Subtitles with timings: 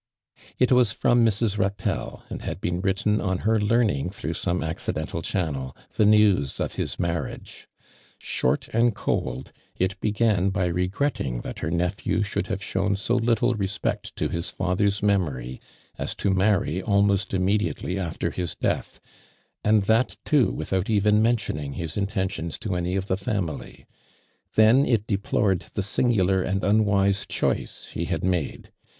[0.57, 1.57] It was from Mrs.
[1.57, 6.59] Eatelle, and had been written on her learning tlirough some acci dental channel the news
[6.59, 7.67] of his marriage.
[8.17, 13.53] Short and cold, it began by regretting that ker nephew shuiikl have shown so little
[13.53, 15.61] respect to his fath' r's memory
[15.99, 18.99] as to marry almost immedia' \' after his death,
[19.63, 21.05] and that too without cv.
[21.05, 23.85] n jnontioning his inten tions to any of the family;
[24.55, 28.71] then it deplored the singular and unwise choice ho had made.